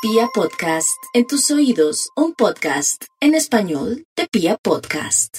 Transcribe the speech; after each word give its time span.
Pia 0.00 0.28
Podcast, 0.32 0.96
en 1.12 1.26
tus 1.26 1.50
oídos, 1.50 2.10
un 2.14 2.32
podcast 2.32 3.02
en 3.20 3.34
español 3.34 4.04
de 4.16 4.28
Pia 4.30 4.56
Podcast. 4.62 5.38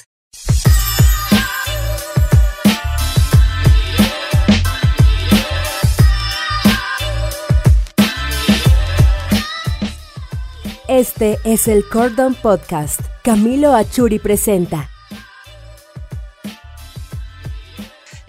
Este 10.90 11.38
es 11.46 11.70
el 11.70 11.86
Cordon 11.88 12.36
Podcast. 12.36 13.00
Camilo 13.24 13.74
Achuri 13.74 14.20
presenta. 14.20 14.90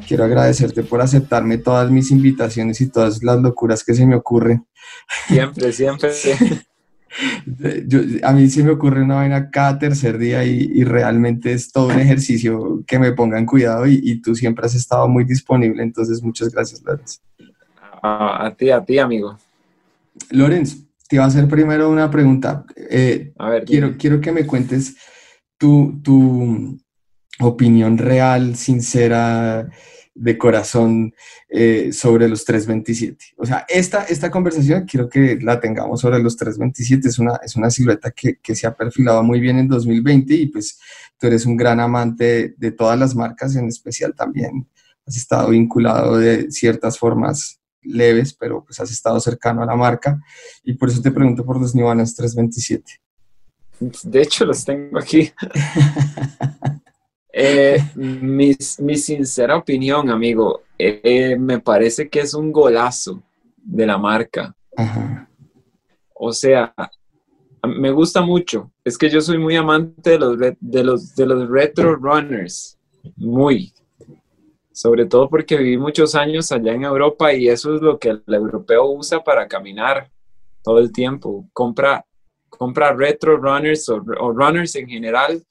Quiero 0.07 0.23
agradecerte 0.23 0.85
por 0.85 1.01
aceptarme 1.01 1.59
todas 1.59 1.91
mis 1.91 2.13
invitaciones 2.13 2.81
y 2.81 2.89
todas 2.89 3.25
las 3.25 3.41
locuras 3.41 3.83
que 3.83 3.95
se 3.95 4.07
me 4.07 4.15
ocurren. 4.15 4.65
Siempre, 5.27 5.73
siempre. 5.73 6.11
a 8.23 8.33
mí 8.33 8.49
se 8.49 8.63
me 8.63 8.71
ocurre 8.71 9.03
una 9.03 9.17
vaina 9.17 9.51
cada 9.51 9.79
tercer 9.79 10.19
día 10.19 10.45
y, 10.45 10.85
realmente 10.85 11.53
es 11.53 11.73
todo 11.73 11.89
un 11.89 11.99
ejercicio 11.99 12.83
que 12.87 12.99
me 12.99 13.13
pongan 13.13 13.47
cuidado 13.47 13.87
y, 13.87 14.21
tú 14.21 14.35
siempre 14.35 14.67
has 14.67 14.75
estado 14.75 15.09
muy 15.09 15.25
disponible, 15.25 15.83
entonces 15.83 16.23
muchas 16.23 16.51
gracias, 16.51 16.83
Lorenz. 16.83 17.21
a 18.03 18.55
ti, 18.57 18.71
a 18.71 18.85
ti, 18.85 18.99
amigo. 18.99 19.39
Lorenz, 20.31 20.77
te 21.09 21.17
iba 21.17 21.25
a 21.25 21.29
hacer 21.29 21.49
primero 21.49 21.91
una 21.91 22.11
pregunta. 22.11 22.65
Eh, 22.77 23.33
a 23.39 23.51
ver, 23.51 23.65
quiero, 23.65 23.97
quiero 23.99 24.21
que 24.21 24.33
me 24.33 24.47
cuentes 24.47 24.97
tu, 25.59 26.01
tu 26.03 26.79
opinión 27.41 27.99
real, 27.99 28.55
sincera, 28.55 29.69
de 30.21 30.37
corazón 30.37 31.15
eh, 31.49 31.95
sobre 31.95 32.29
los 32.29 32.45
327. 32.45 33.37
O 33.39 33.47
sea, 33.47 33.65
esta, 33.71 34.05
esta 34.05 34.31
conversación 34.31 34.85
quiero 34.85 35.09
que 35.09 35.39
la 35.41 35.59
tengamos 35.59 36.03
sobre 36.03 36.23
los 36.23 36.37
327. 36.37 37.09
Es 37.09 37.19
una, 37.19 37.41
es 37.43 37.57
una 37.57 37.71
silueta 37.71 38.11
que, 38.11 38.37
se 38.55 38.67
ha 38.67 38.75
perfilado 38.75 39.23
muy 39.23 39.41
bien 39.41 39.59
en 39.59 39.69
2020 39.69 40.35
y 40.35 40.47
pues 40.49 40.79
tú 41.19 41.27
eres 41.27 41.47
un 41.47 41.57
gran 41.57 41.81
amante 41.81 42.55
de, 42.59 42.71
todas 42.71 42.99
las 42.99 43.15
marcas, 43.15 43.57
en 43.57 43.69
especial 43.69 44.15
también 44.15 44.69
has 45.07 45.17
estado 45.17 45.49
vinculado 45.49 46.19
de 46.19 46.51
ciertas 46.51 46.99
formas 46.99 47.59
leves, 47.81 48.35
pero 48.35 48.63
pues 48.63 48.79
has 48.79 48.91
estado 48.91 49.19
cercano 49.21 49.63
a 49.63 49.67
la 49.67 49.75
marca 49.75 50.21
y 50.63 50.75
por 50.75 50.91
eso 50.91 51.01
te 51.01 51.11
pregunto 51.11 51.47
por 51.47 51.59
los 51.59 51.73
Balance 51.73 52.15
327. 52.15 53.01
De 54.03 54.21
hecho, 54.21 54.45
los 54.45 54.63
tengo 54.67 54.99
aquí. 54.99 55.33
Eh, 57.33 57.79
mi, 57.95 58.55
sincera 58.55 59.57
opinión, 59.57 60.11
amigo, 60.11 60.63
eh, 60.77 61.37
me 61.39 61.61
parece 61.61 62.09
que 62.09 62.21
es 62.21 62.35
un 62.35 62.51
golazo 62.51 63.23
de 63.57 63.87
la 63.87 63.99
marca. 63.99 64.55
O 66.15 66.33
sea, 66.33 66.75
me 67.67 67.91
gusta 67.91 68.23
mucho. 68.23 68.71
Es 68.85 68.99
que 68.99 69.09
yo 69.09 69.21
soy 69.21 69.39
muy 69.39 69.57
amante 69.57 70.13
de 70.13 70.19
los, 70.19 70.39
de 70.39 70.85
los, 70.85 71.15
de 71.15 71.27
los 71.27 71.49
retro 71.49 71.97
runners. 71.97 72.79
Muy. 73.17 73.73
Sobre 74.73 75.07
todo 75.07 75.29
porque 75.29 75.57
viví 75.57 75.77
muchos 75.77 76.15
años 76.15 76.51
allá 76.53 76.73
en 76.73 76.85
Europa 76.85 77.33
y 77.33 77.49
eso 77.49 77.75
es 77.75 77.83
lo 77.83 77.99
que 77.99 78.11
el 78.11 78.23
europeo 78.27 78.91
usa 78.91 79.23
para 79.23 79.47
caminar 79.47 80.11
todo 80.63 80.79
el 80.79 80.91
tiempo. 80.91 81.47
Compra, 81.53 82.05
compra 82.49 82.93
retro 82.93 83.37
runners 83.37 83.89
o, 83.89 84.03
o 84.21 84.33
runners 84.33 84.75
en 84.77 84.89
general 84.89 85.43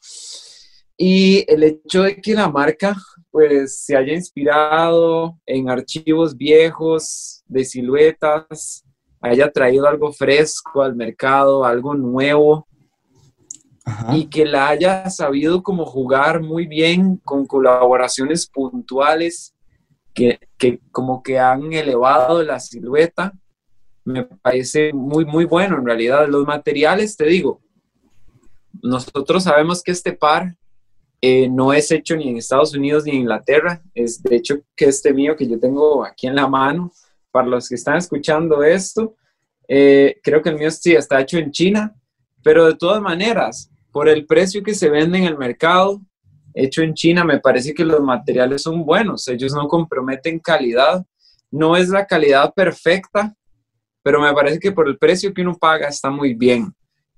y 1.01 1.45
el 1.47 1.63
hecho 1.63 2.03
de 2.03 2.19
que 2.19 2.33
la 2.33 2.49
marca 2.49 2.93
pues 3.31 3.85
se 3.85 3.95
haya 3.95 4.13
inspirado 4.13 5.39
en 5.45 5.69
archivos 5.69 6.35
viejos 6.35 7.41
de 7.47 7.63
siluetas, 7.63 8.83
haya 9.21 9.49
traído 9.49 9.87
algo 9.87 10.11
fresco 10.11 10.81
al 10.81 10.97
mercado, 10.97 11.63
algo 11.63 11.95
nuevo, 11.95 12.67
y 14.11 14.25
que 14.25 14.43
la 14.43 14.67
haya 14.67 15.09
sabido 15.09 15.63
como 15.63 15.85
jugar 15.85 16.41
muy 16.41 16.67
bien 16.67 17.15
con 17.23 17.45
colaboraciones 17.47 18.45
puntuales 18.47 19.55
que, 20.13 20.37
que, 20.57 20.81
como 20.91 21.23
que 21.23 21.39
han 21.39 21.71
elevado 21.71 22.43
la 22.43 22.59
silueta, 22.59 23.31
me 24.03 24.25
parece 24.25 24.91
muy, 24.91 25.23
muy 25.23 25.45
bueno 25.45 25.77
en 25.77 25.85
realidad. 25.85 26.27
Los 26.27 26.45
materiales, 26.45 27.15
te 27.15 27.25
digo, 27.25 27.61
nosotros 28.81 29.43
sabemos 29.43 29.81
que 29.81 29.91
este 29.91 30.11
par 30.11 30.55
eh, 31.21 31.49
no 31.49 31.73
es 31.73 31.91
hecho 31.91 32.15
ni 32.15 32.29
en 32.29 32.37
Estados 32.37 32.73
Unidos 32.73 33.03
ni 33.03 33.11
en 33.11 33.17
Inglaterra. 33.17 33.81
Es 33.93 34.21
de 34.21 34.35
hecho 34.35 34.59
que 34.75 34.85
este 34.85 35.13
mío 35.13 35.35
que 35.35 35.47
yo 35.47 35.59
tengo 35.59 36.03
aquí 36.05 36.27
en 36.27 36.35
la 36.35 36.47
mano, 36.47 36.91
para 37.31 37.47
los 37.47 37.69
que 37.69 37.75
están 37.75 37.97
escuchando 37.97 38.63
esto, 38.63 39.15
eh, 39.67 40.19
creo 40.23 40.41
que 40.41 40.49
el 40.49 40.57
mío 40.57 40.71
sí 40.71 40.93
está 40.93 41.21
hecho 41.21 41.37
en 41.37 41.51
China, 41.51 41.95
pero 42.43 42.65
de 42.65 42.75
todas 42.75 43.01
maneras, 43.01 43.69
por 43.91 44.07
el 44.09 44.25
precio 44.25 44.63
que 44.63 44.73
se 44.73 44.89
vende 44.89 45.17
en 45.17 45.25
el 45.25 45.37
mercado, 45.37 46.01
hecho 46.53 46.81
en 46.81 46.93
China, 46.93 47.23
me 47.23 47.39
parece 47.39 47.73
que 47.73 47.85
los 47.85 48.01
materiales 48.01 48.63
son 48.63 48.85
buenos. 48.85 49.27
Ellos 49.27 49.53
no 49.53 49.67
comprometen 49.67 50.39
calidad. 50.39 51.05
No 51.51 51.75
es 51.75 51.89
la 51.89 52.05
calidad 52.05 52.53
perfecta, 52.53 53.35
pero 54.03 54.21
me 54.21 54.33
parece 54.33 54.59
que 54.59 54.71
por 54.71 54.87
el 54.87 54.97
precio 54.97 55.33
que 55.33 55.41
uno 55.41 55.55
paga 55.55 55.87
está 55.87 56.09
muy 56.09 56.33
bien. 56.33 56.73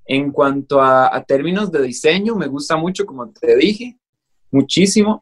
En 0.06 0.32
cuanto 0.32 0.82
a, 0.82 1.24
términos 1.28 1.72
de 1.72 1.82
diseño, 1.84 2.36
me 2.36 2.48
gusta 2.48 2.76
mucho, 2.76 3.06
como 3.06 3.30
te 3.32 3.56
dije, 3.56 3.98
muchísimo. 4.50 5.22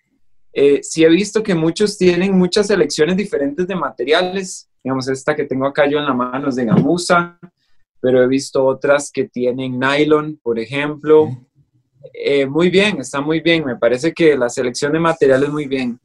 Eh, 0.53 0.79
sí 0.81 1.03
he 1.03 1.09
visto 1.09 1.43
que 1.43 1.53
muchos 1.53 1.97
tienen 1.97 2.37
muchas 2.37 2.67
selecciones 2.67 3.15
diferentes 3.17 3.67
de 3.67 3.75
materiales. 3.75 4.69
Digamos, 4.83 5.07
esta 5.07 5.35
que 5.35 5.45
tengo 5.45 5.67
acá 5.67 5.87
yo 5.87 5.99
en 5.99 6.05
la 6.05 6.13
mano 6.13 6.49
es 6.49 6.55
de 6.55 6.65
gamuza, 6.65 7.37
pero 8.01 8.23
he 8.23 8.27
visto 8.27 8.65
otras 8.65 9.11
que 9.11 9.25
tienen 9.25 9.77
nylon, 9.79 10.39
por 10.41 10.57
ejemplo. 10.57 11.29
Eh, 12.13 12.45
muy 12.45 12.69
bien, 12.69 12.99
está 12.99 13.21
muy 13.21 13.41
bien. 13.41 13.65
Me 13.65 13.75
parece 13.75 14.13
que 14.13 14.35
la 14.37 14.49
selección 14.49 14.93
de 14.93 14.99
materiales 14.99 15.49
muy 15.49 15.67
bien. 15.67 15.99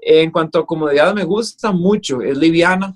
En 0.00 0.30
cuanto 0.30 0.58
a 0.58 0.66
comodidad, 0.66 1.14
me 1.14 1.24
gusta 1.24 1.72
mucho. 1.72 2.20
Es 2.20 2.36
liviana, 2.36 2.94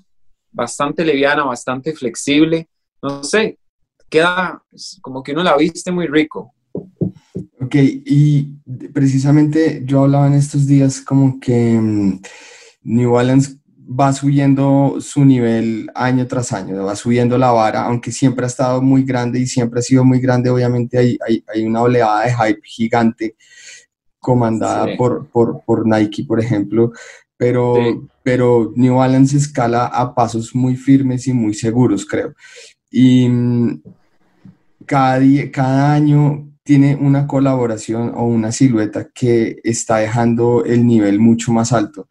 bastante 0.51 1.03
liviana, 1.03 1.43
bastante 1.43 1.93
flexible. 1.93 2.67
No 3.01 3.23
sé, 3.23 3.58
queda 4.09 4.63
como 5.01 5.23
que 5.23 5.33
uno 5.33 5.43
la 5.43 5.55
viste 5.57 5.91
muy 5.91 6.07
rico. 6.07 6.53
Ok, 7.61 7.75
y 7.75 8.55
precisamente 8.93 9.83
yo 9.85 10.03
hablaba 10.03 10.27
en 10.27 10.33
estos 10.33 10.65
días 10.65 11.01
como 11.01 11.39
que 11.39 11.77
mm, 11.79 12.21
New 12.83 13.11
Balance 13.11 13.59
va 13.89 14.13
subiendo 14.13 14.97
su 14.99 15.25
nivel 15.25 15.89
año 15.95 16.27
tras 16.27 16.53
año, 16.53 16.85
va 16.85 16.95
subiendo 16.95 17.37
la 17.37 17.51
vara, 17.51 17.85
aunque 17.85 18.11
siempre 18.11 18.45
ha 18.45 18.47
estado 18.47 18.81
muy 18.81 19.03
grande 19.03 19.39
y 19.39 19.47
siempre 19.47 19.79
ha 19.79 19.83
sido 19.83 20.05
muy 20.05 20.19
grande, 20.19 20.49
obviamente 20.49 20.97
hay, 20.97 21.17
hay, 21.47 21.65
una 21.65 21.81
oleada 21.81 22.25
de 22.25 22.33
hype 22.33 22.61
gigante 22.63 23.35
comandada 24.19 24.95
por, 24.95 25.27
por, 25.29 25.63
por, 25.65 25.87
Nike, 25.87 26.23
por 26.23 26.39
ejemplo, 26.39 26.91
pero, 27.35 27.75
pero 28.21 28.71
New 28.75 28.95
Balance 28.97 29.37
escala 29.37 29.85
a 29.85 30.13
pasos 30.13 30.53
muy 30.53 30.75
firmes 30.75 31.25
y 31.27 31.33
muy 31.33 31.53
seguros, 31.53 32.05
creo. 32.05 32.33
Y 32.91 33.27
mm, 33.27 33.81
cada, 34.89 35.19
día, 35.19 35.51
cada 35.51 35.93
año 35.93 36.51
tiene 36.63 36.95
una 36.95 37.27
colaboración 37.27 38.11
o 38.15 38.23
una 38.23 38.51
silueta 38.51 39.07
que 39.13 39.59
está 39.63 39.97
dejando 39.97 40.65
el 40.65 40.83
nivel 40.87 41.19
mucho 41.19 41.51
más 41.51 41.71
alto. 41.71 42.09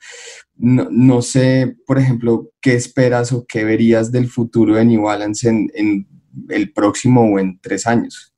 No, 0.55 1.21
sé, 1.21 1.75
por 1.89 1.99
ejemplo, 1.99 2.53
qué 2.61 2.75
esperas 2.75 3.33
o 3.33 3.45
qué 3.49 3.65
verías 3.65 4.13
del 4.13 4.29
futuro 4.29 4.77
de 4.77 4.85
New 4.85 5.03
Balance 5.03 5.49
en, 5.49 6.07
el 6.49 6.73
próximo 6.73 7.23
o 7.23 7.41
en 7.41 7.59
tres 7.61 7.85
años. 7.85 8.33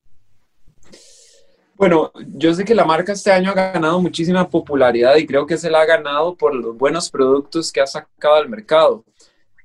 Bueno, 1.74 2.10
yo 2.28 2.54
sé 2.54 2.64
que 2.64 2.74
la 2.74 2.86
marca 2.86 3.12
este 3.12 3.32
año 3.32 3.50
ha 3.50 3.72
ganado 3.72 4.00
muchísima 4.00 4.48
popularidad 4.48 5.16
y 5.16 5.26
creo 5.26 5.46
que 5.46 5.58
se 5.58 5.70
la 5.70 5.82
ha 5.82 5.86
ganado 5.86 6.34
por 6.34 6.54
los 6.54 6.78
buenos 6.78 7.10
productos 7.10 7.70
que 7.70 7.82
ha 7.82 7.86
sacado 7.86 8.36
al 8.36 8.48
mercado. 8.48 9.04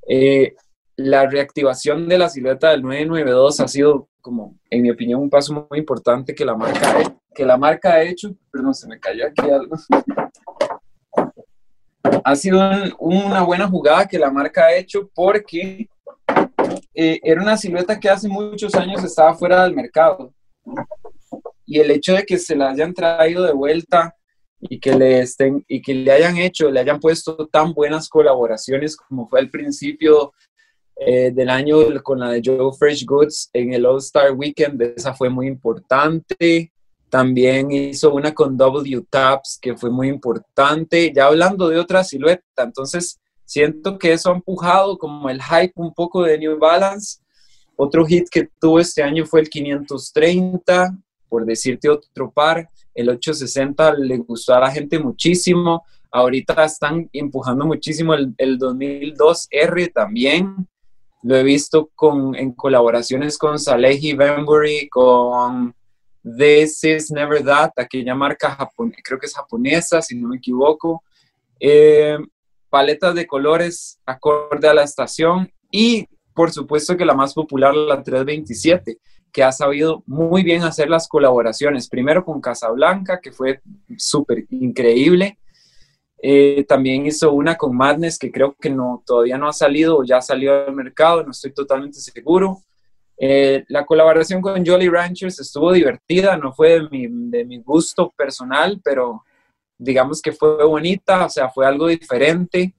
Eh, 0.05 0.53
la 0.97 1.27
reactivación 1.27 2.09
de 2.09 2.17
la 2.17 2.27
silueta 2.27 2.71
del 2.71 2.81
992 2.81 3.59
ha 3.61 3.67
sido 3.69 4.09
como, 4.25 4.57
en 4.71 4.81
mi 4.81 4.89
opinión, 4.89 5.21
un 5.21 5.29
paso 5.29 5.67
muy 5.69 5.77
importante 5.77 6.33
que 6.33 6.43
la 6.43 6.55
marca, 6.55 7.15
que 7.31 7.45
la 7.45 7.57
marca 7.57 7.93
ha 7.93 8.01
hecho. 8.01 8.35
Perdón, 8.51 8.73
se 8.73 8.87
me 8.87 8.99
cayó 8.99 9.27
aquí 9.27 9.47
algo. 9.47 9.77
Ha 12.23 12.35
sido 12.35 12.59
una 12.97 13.43
buena 13.43 13.67
jugada 13.67 14.07
que 14.07 14.17
la 14.17 14.31
marca 14.31 14.65
ha 14.65 14.75
hecho 14.75 15.11
porque 15.13 15.87
eh, 16.95 17.19
era 17.21 17.39
una 17.39 17.55
silueta 17.55 17.99
que 17.99 18.09
hace 18.09 18.27
muchos 18.27 18.73
años 18.73 19.03
estaba 19.03 19.35
fuera 19.35 19.63
del 19.63 19.75
mercado. 19.75 20.33
Y 21.63 21.79
el 21.79 21.91
hecho 21.91 22.15
de 22.15 22.25
que 22.25 22.39
se 22.39 22.55
la 22.55 22.71
hayan 22.71 22.95
traído 22.95 23.43
de 23.43 23.53
vuelta 23.53 24.15
y 24.59 24.79
que 24.79 24.95
le 24.95 25.19
estén 25.19 25.63
y 25.67 25.83
que 25.83 25.93
le 25.93 26.11
hayan 26.11 26.37
hecho, 26.37 26.71
le 26.71 26.79
hayan 26.79 26.99
puesto 26.99 27.45
tan 27.45 27.73
buenas 27.73 28.09
colaboraciones 28.09 28.97
como 28.97 29.27
fue 29.27 29.39
al 29.39 29.51
principio 29.51 30.33
eh, 30.97 31.31
del 31.31 31.49
año 31.49 31.77
con 32.01 32.19
la 32.19 32.31
de 32.31 32.41
Joe 32.43 32.71
Fresh 32.77 33.05
Goods 33.05 33.49
en 33.51 33.73
el 33.73 33.85
All 33.85 33.97
Star 33.97 34.31
Weekend, 34.31 34.81
esa 34.81 35.13
fue 35.13 35.29
muy 35.29 35.47
importante. 35.47 36.71
También 37.09 37.69
hizo 37.71 38.13
una 38.13 38.33
con 38.33 38.57
W 38.57 39.05
Taps 39.09 39.59
que 39.61 39.75
fue 39.75 39.89
muy 39.89 40.07
importante. 40.07 41.11
Ya 41.13 41.25
hablando 41.25 41.67
de 41.67 41.79
otra 41.79 42.03
silueta, 42.03 42.63
entonces 42.63 43.19
siento 43.43 43.97
que 43.97 44.13
eso 44.13 44.31
ha 44.31 44.35
empujado 44.35 44.97
como 44.97 45.29
el 45.29 45.41
hype 45.41 45.73
un 45.75 45.93
poco 45.93 46.23
de 46.23 46.37
New 46.37 46.57
Balance 46.57 47.19
Otro 47.75 48.05
hit 48.05 48.29
que 48.29 48.47
tuvo 48.59 48.79
este 48.79 49.03
año 49.03 49.25
fue 49.25 49.41
el 49.41 49.49
530, 49.49 50.97
por 51.27 51.45
decirte 51.45 51.89
otro 51.89 52.31
par. 52.31 52.69
El 52.93 53.09
860 53.09 53.95
le 53.95 54.17
gustó 54.17 54.55
a 54.55 54.61
la 54.61 54.71
gente 54.71 54.97
muchísimo. 54.97 55.83
Ahorita 56.09 56.63
están 56.63 57.09
empujando 57.11 57.65
muchísimo 57.65 58.13
el, 58.13 58.33
el 58.37 58.57
2002R 58.57 59.91
también. 59.93 60.67
Lo 61.25 61.35
he 61.35 61.41
visto 61.41 61.89
con, 61.95 62.35
en 62.35 62.51
colaboraciones 62.51 63.39
con 63.39 63.57
Salehi 63.57 64.13
Benbury, 64.13 64.87
con 64.89 65.73
This 66.21 66.83
Is 66.83 67.09
Never 67.09 67.43
That, 67.43 67.71
aquella 67.77 68.13
marca 68.13 68.55
creo 69.03 69.17
que 69.17 69.25
es 69.25 69.33
japonesa, 69.33 70.03
si 70.03 70.15
no 70.15 70.27
me 70.27 70.37
equivoco. 70.37 71.03
Eh, 71.59 72.19
paletas 72.69 73.15
de 73.15 73.25
colores 73.25 73.99
acorde 74.05 74.67
a 74.67 74.75
la 74.75 74.83
estación 74.83 75.51
y 75.71 76.07
por 76.35 76.51
supuesto 76.51 76.95
que 76.95 77.05
la 77.05 77.15
más 77.15 77.33
popular, 77.33 77.73
la 77.73 78.03
327, 78.03 78.99
que 79.31 79.43
ha 79.43 79.51
sabido 79.51 80.03
muy 80.05 80.43
bien 80.43 80.61
hacer 80.61 80.91
las 80.91 81.07
colaboraciones, 81.07 81.89
primero 81.89 82.23
con 82.23 82.39
Casablanca, 82.39 83.19
que 83.19 83.31
fue 83.31 83.61
súper 83.97 84.45
increíble, 84.51 85.39
eh, 86.21 86.65
también 86.67 87.05
hizo 87.05 87.31
una 87.33 87.55
con 87.55 87.75
Madness, 87.75 88.17
que 88.17 88.31
creo 88.31 88.55
que 88.55 88.69
no, 88.69 89.03
todavía 89.05 89.37
no 89.37 89.47
ha 89.47 89.53
salido 89.53 89.97
o 89.97 90.03
ya 90.03 90.21
salió 90.21 90.65
al 90.65 90.75
mercado, 90.75 91.23
no 91.23 91.31
estoy 91.31 91.53
totalmente 91.53 91.99
seguro. 91.99 92.61
Eh, 93.17 93.63
la 93.69 93.85
colaboración 93.85 94.41
con 94.41 94.65
Jolly 94.65 94.89
Ranchers 94.89 95.39
estuvo 95.39 95.71
divertida, 95.71 96.37
no 96.37 96.53
fue 96.53 96.81
de 96.81 96.89
mi, 96.89 97.07
de 97.29 97.45
mi 97.45 97.59
gusto 97.59 98.13
personal, 98.15 98.81
pero 98.83 99.23
digamos 99.77 100.21
que 100.21 100.31
fue 100.31 100.65
bonita, 100.65 101.25
o 101.25 101.29
sea, 101.29 101.49
fue 101.49 101.65
algo 101.65 101.87
diferente. 101.87 102.73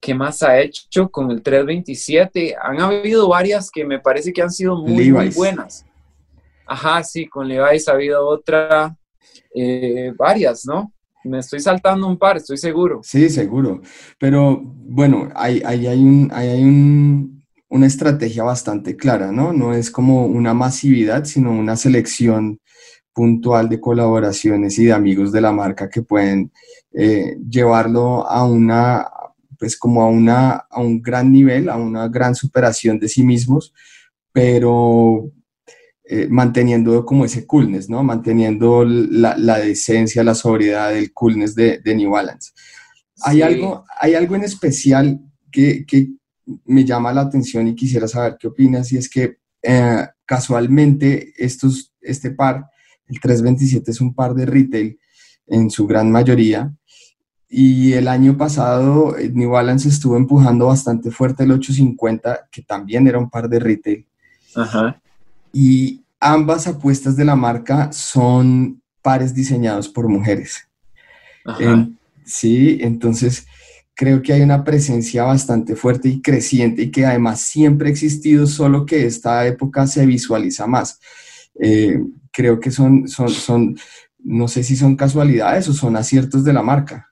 ¿Qué 0.00 0.14
más 0.14 0.42
ha 0.42 0.58
hecho 0.58 1.10
con 1.10 1.30
el 1.30 1.42
327? 1.42 2.56
Han 2.60 2.80
habido 2.80 3.28
varias 3.28 3.70
que 3.70 3.84
me 3.84 3.98
parece 3.98 4.32
que 4.32 4.40
han 4.40 4.50
sido 4.50 4.76
muy, 4.76 5.10
buenas. 5.10 5.84
Ajá, 6.66 7.02
sí, 7.02 7.26
con 7.26 7.46
Levi's 7.48 7.88
ha 7.88 7.92
habido 7.92 8.26
otra, 8.26 8.96
eh, 9.54 10.12
varias, 10.16 10.64
¿no? 10.64 10.92
Me 11.24 11.38
estoy 11.38 11.60
saltando 11.60 12.06
un 12.06 12.18
par, 12.18 12.38
estoy 12.38 12.56
seguro. 12.56 13.00
Sí, 13.02 13.28
seguro. 13.28 13.82
Pero 14.18 14.60
bueno, 14.62 15.28
ahí 15.34 15.62
hay, 15.64 15.86
un, 15.86 16.30
hay 16.32 16.62
un, 16.62 17.44
una 17.68 17.86
estrategia 17.86 18.42
bastante 18.42 18.96
clara, 18.96 19.30
¿no? 19.30 19.52
No 19.52 19.74
es 19.74 19.90
como 19.90 20.26
una 20.26 20.54
masividad, 20.54 21.24
sino 21.24 21.52
una 21.52 21.76
selección 21.76 22.60
puntual 23.12 23.68
de 23.68 23.80
colaboraciones 23.80 24.78
y 24.78 24.86
de 24.86 24.92
amigos 24.92 25.32
de 25.32 25.40
la 25.40 25.52
marca 25.52 25.90
que 25.90 26.02
pueden 26.02 26.52
eh, 26.92 27.36
llevarlo 27.48 28.26
a 28.26 28.44
una, 28.44 29.06
pues 29.58 29.76
como 29.76 30.02
a, 30.02 30.06
una, 30.06 30.50
a 30.70 30.80
un 30.80 31.02
gran 31.02 31.30
nivel, 31.30 31.68
a 31.68 31.76
una 31.76 32.08
gran 32.08 32.34
superación 32.34 32.98
de 32.98 33.08
sí 33.08 33.22
mismos, 33.22 33.74
pero 34.32 35.30
eh, 36.12 36.26
manteniendo 36.28 37.06
como 37.06 37.24
ese 37.24 37.46
coolness, 37.46 37.88
¿no? 37.88 38.02
Manteniendo 38.02 38.84
la, 38.84 39.38
la, 39.38 39.58
decencia, 39.58 40.24
la 40.24 40.34
sobriedad, 40.34 40.92
el 40.96 41.12
coolness 41.12 41.54
de, 41.54 41.78
de 41.78 41.94
New 41.94 42.10
Balance. 42.10 42.50
Hay, 43.22 43.42
algo, 43.42 43.84
hay 43.96 44.16
algo 44.16 44.34
en 44.34 44.42
especial 44.42 45.20
que, 45.52 45.86
que, 45.86 46.08
me 46.64 46.84
llama 46.84 47.12
la 47.12 47.20
atención 47.20 47.68
y 47.68 47.76
quisiera 47.76 48.08
saber 48.08 48.36
qué 48.40 48.48
opinas, 48.48 48.90
y 48.90 48.96
es 48.96 49.08
que 49.08 49.38
eh, 49.62 50.04
casualmente 50.26 51.32
estos, 51.36 51.94
este 52.00 52.32
par 52.32 52.68
el 53.06 53.20
327 53.20 53.92
es 53.92 54.00
un 54.00 54.12
par 54.12 54.34
de 54.34 54.46
retail 54.46 54.98
en 55.46 55.70
su 55.70 55.86
gran 55.86 56.10
mayoría. 56.10 56.74
Y 57.48 57.92
el 57.92 58.08
año 58.08 58.36
pasado 58.36 59.16
eh, 59.16 59.30
New 59.32 59.50
Balance 59.50 59.88
estuvo 59.88 60.16
empujando 60.16 60.66
bastante 60.66 61.12
fuerte 61.12 61.44
el 61.44 61.52
850, 61.52 62.48
que 62.50 62.62
también 62.62 63.06
era 63.06 63.20
un 63.20 63.30
par 63.30 63.48
de 63.48 63.60
retail. 63.60 64.08
Y 65.52 66.04
ambas 66.20 66.66
apuestas 66.66 67.16
de 67.16 67.24
la 67.24 67.36
marca 67.36 67.92
son 67.92 68.82
pares 69.02 69.34
diseñados 69.34 69.88
por 69.88 70.08
mujeres. 70.08 70.68
sí, 72.24 72.78
entonces 72.80 73.46
creo 73.94 74.22
que 74.22 74.32
hay 74.32 74.40
una 74.40 74.64
presencia 74.64 75.24
bastante 75.24 75.76
fuerte 75.76 76.08
y 76.08 76.22
creciente 76.22 76.82
y 76.82 76.90
que 76.90 77.04
además 77.04 77.40
siempre 77.40 77.88
ha 77.88 77.92
existido, 77.92 78.46
solo 78.46 78.86
que 78.86 79.04
esta 79.04 79.46
época 79.46 79.86
se 79.86 80.06
visualiza 80.06 80.66
más. 80.66 81.00
Eh, 81.60 82.02
creo 82.32 82.58
que 82.60 82.70
son, 82.70 83.08
son, 83.08 83.28
son, 83.28 83.76
no 84.18 84.48
sé 84.48 84.62
si 84.62 84.76
son 84.76 84.96
casualidades 84.96 85.68
o 85.68 85.74
son 85.74 85.96
aciertos 85.96 86.44
de 86.44 86.52
la 86.52 86.62
marca. 86.62 87.10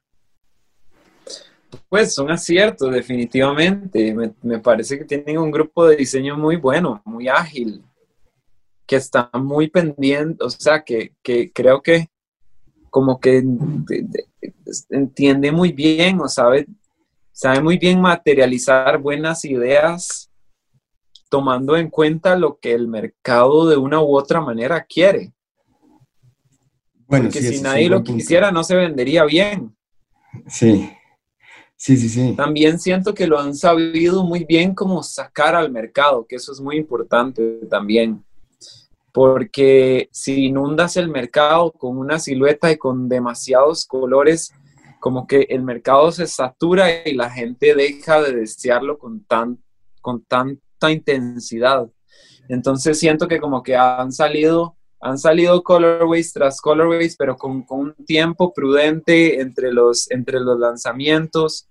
Pues 1.89 2.15
son 2.15 2.31
aciertos, 2.31 2.93
definitivamente. 2.93 4.15
Me, 4.43 4.59
parece 4.59 4.99
que 4.99 5.05
tienen 5.05 5.39
un 5.39 5.51
grupo 5.51 5.87
de 5.87 5.97
diseño 5.97 6.37
muy 6.37 6.57
bueno, 6.57 7.03
muy 7.05 7.29
ágil, 7.29 7.83
que 8.89 8.97
está 8.97 9.31
muy 9.35 9.69
pendiente, 9.69 10.43
o 10.43 10.49
sea, 10.49 10.83
que, 10.83 11.13
creo 11.53 11.83
que 11.83 12.09
como 12.89 13.21
que 13.21 13.45
entiende 14.89 15.53
muy 15.53 15.73
bien 15.73 16.19
o 16.21 16.29
sabe, 16.29 16.67
sabe 17.31 17.61
muy 17.61 17.77
bien 17.77 18.01
materializar 18.01 18.97
buenas 18.99 19.45
ideas 19.45 20.31
tomando 21.29 21.77
en 21.77 21.91
cuenta 21.91 22.35
lo 22.35 22.59
que 22.59 22.73
el 22.73 22.89
mercado 22.89 23.69
de 23.69 23.77
una 23.77 24.01
u 24.01 24.17
otra 24.17 24.41
manera 24.41 24.83
quiere. 24.83 25.35
Bueno, 27.07 27.27
Porque 27.27 27.43
si 27.43 27.61
nadie 27.61 27.91
lo 27.91 28.03
quisiera, 28.03 28.51
no 28.51 28.65
se 28.65 28.75
vendería 28.75 29.25
bien. 29.25 29.77
Sí, 30.47 30.91
sí, 31.77 31.99
sí, 31.99 32.09
sí. 32.09 32.35
También 32.35 32.79
siento 32.79 33.13
que 33.13 33.27
lo 33.27 33.39
han 33.39 33.55
sabido 33.55 34.25
muy 34.25 34.45
bien 34.45 34.75
como 34.75 35.03
sacar 35.03 35.55
al 35.55 35.71
mercado, 35.71 36.27
que 36.27 36.37
eso 36.37 36.53
es 36.53 36.61
muy 36.61 36.77
importante 36.77 37.61
también. 37.69 38.25
Porque 39.19 40.09
si 40.13 40.45
inundas 40.45 40.97
el 40.97 41.09
mercado 41.09 41.73
con 41.73 41.99
una 41.99 42.21
silueta 42.21 42.71
y 42.71 42.77
con 42.77 43.09
demasiados 43.09 43.85
colores, 43.85 44.55
como 45.01 45.27
que 45.27 45.41
el 45.49 45.65
mercado 45.65 46.13
se 46.13 46.29
satura 46.29 47.05
y 47.05 47.15
la 47.15 47.29
gente 47.29 47.75
deja 47.75 48.23
de 48.23 48.33
desearlo 48.33 48.97
con 48.97 49.25
tan, 49.25 49.61
con 50.01 50.25
tan 50.25 50.61
intensidad. 50.89 51.91
Entonces 52.49 52.97
siento 53.01 53.27
que 53.27 53.41
como 53.41 53.65
que 53.65 53.75
han 53.75 54.13
salido, 54.13 54.77
han 55.01 55.19
salido 55.19 55.65
colorways 55.65 56.33
tras 56.33 56.61
colorways, 56.61 57.17
pero 57.17 57.37
con, 57.37 57.67
un 57.71 57.97
tiempo 58.07 58.53
prudente 58.53 59.41
entre 59.41 59.73
los, 59.73 60.09
entre 60.13 60.39
los 60.39 60.61
lanzamientos, 60.61 61.69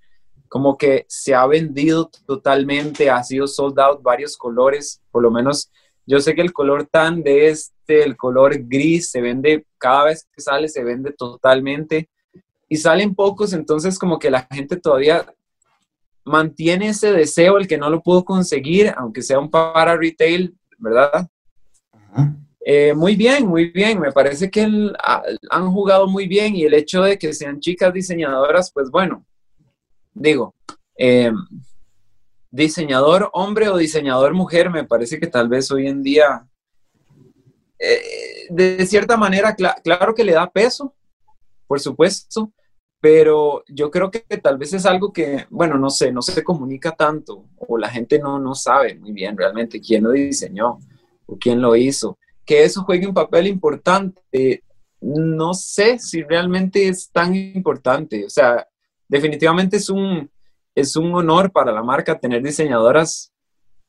como 0.49 0.77
que 0.77 1.05
se 1.07 1.33
ha 1.33 1.47
vendido 1.47 2.11
totalmente, 2.25 3.09
ha 3.09 3.23
sido 3.23 3.47
sold 3.47 3.79
out 3.79 4.01
varios 4.01 4.35
colores, 4.35 5.01
por 5.11 5.23
lo 5.23 5.31
menos 5.31 5.71
yo 6.07 6.19
sé 6.19 6.33
que 6.33 6.41
el 6.41 6.53
color 6.53 6.87
tan 6.89 7.21
de 7.21 7.49
este, 7.49 8.03
el 8.03 8.17
color 8.17 8.57
gris, 8.63 9.11
se 9.11 9.21
vende, 9.21 9.65
cada 9.77 10.05
vez 10.05 10.27
que 10.33 10.41
sale 10.41 10.69
se 10.69 10.83
vende 10.83 11.11
totalmente 11.11 12.09
y 12.69 12.77
salen 12.77 13.13
pocos, 13.13 13.53
entonces 13.53 13.99
como 13.99 14.17
que 14.17 14.31
la 14.31 14.47
gente 14.51 14.77
todavía 14.77 15.25
mantiene 16.23 16.89
ese 16.89 17.11
deseo, 17.11 17.57
el 17.57 17.67
que 17.67 17.77
no 17.77 17.89
lo 17.89 18.01
pudo 18.01 18.25
conseguir, 18.25 18.93
aunque 18.97 19.21
sea 19.21 19.39
un 19.39 19.49
para 19.51 19.95
retail, 19.95 20.55
¿verdad? 20.77 21.27
Eh, 22.65 22.93
muy 22.93 23.15
bien, 23.15 23.47
muy 23.47 23.71
bien. 23.71 23.99
Me 23.99 24.11
parece 24.11 24.51
que 24.51 24.63
han 24.63 25.71
jugado 25.71 26.07
muy 26.07 26.27
bien 26.27 26.53
y 26.55 26.63
el 26.63 26.73
hecho 26.73 27.01
de 27.01 27.17
que 27.17 27.33
sean 27.33 27.61
chicas 27.61 27.93
diseñadoras, 27.93 28.71
pues 28.73 28.89
bueno, 28.91 29.25
digo, 30.13 30.53
eh, 30.97 31.31
diseñador 32.57 33.29
hombre 33.33 33.69
o 33.69 33.77
diseñador 33.77 34.33
mujer, 34.33 34.69
me 34.69 34.83
parece 34.83 35.19
que 35.19 35.27
tal 35.27 35.47
vez 35.47 35.71
hoy 35.71 35.87
en 35.87 36.01
día, 36.01 36.47
eh, 37.79 38.47
de 38.49 38.85
cierta 38.85 39.15
manera, 39.15 39.55
claro 39.55 40.15
que 40.15 40.23
le 40.23 40.33
da 40.33 40.49
peso, 40.49 40.93
por 41.67 41.79
supuesto, 41.79 42.51
pero 42.99 43.63
yo 43.67 43.91
creo 43.91 44.09
que 44.09 44.21
tal 44.37 44.57
vez 44.57 44.73
es 44.73 44.85
algo 44.85 45.13
que, 45.13 45.45
bueno, 45.51 45.77
no 45.77 45.89
sé, 45.89 46.11
no 46.11 46.21
se 46.23 46.43
comunica 46.43 46.93
tanto 46.93 47.45
o 47.57 47.77
la 47.77 47.89
gente 47.89 48.17
no, 48.17 48.39
no 48.39 48.55
sabe 48.55 48.95
muy 48.95 49.11
bien 49.11 49.37
realmente 49.37 49.79
quién 49.79 50.03
lo 50.03 50.11
diseñó 50.11 50.79
o 51.27 51.37
quién 51.37 51.61
lo 51.61 51.75
hizo. 51.75 52.17
Que 52.43 52.63
eso 52.63 52.83
juegue 52.83 53.05
un 53.05 53.13
papel 53.13 53.45
importante, 53.47 54.63
no 54.99 55.53
sé 55.53 55.99
si 55.99 56.23
realmente 56.23 56.87
es 56.87 57.11
tan 57.11 57.35
importante. 57.35 58.25
O 58.25 58.29
sea, 58.29 58.67
definitivamente 59.07 59.77
es 59.77 59.89
un, 59.89 60.27
es 60.77 60.95
un 60.95 61.11
honor 61.15 61.51
para 61.51 61.71
la 61.71 61.81
marca 61.81 62.19
tener 62.19 62.43
diseñadoras, 62.43 63.31